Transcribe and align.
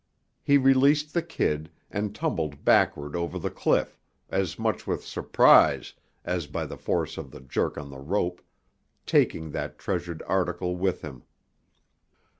He 0.41 0.57
released 0.57 1.13
the 1.13 1.21
kid, 1.21 1.69
and 1.91 2.15
tumbled 2.15 2.65
backward 2.65 3.15
over 3.15 3.37
the 3.37 3.51
cliff, 3.51 3.99
as 4.31 4.57
much 4.57 4.87
with 4.87 5.05
surprise 5.05 5.93
as 6.25 6.47
by 6.47 6.65
the 6.65 6.73
force 6.75 7.19
of 7.19 7.29
the 7.29 7.39
jerk 7.41 7.77
on 7.77 7.91
the 7.91 7.99
rope, 7.99 8.41
taking 9.05 9.51
that 9.51 9.77
treasured 9.77 10.23
article 10.23 10.75
with 10.75 11.03
him. 11.03 11.21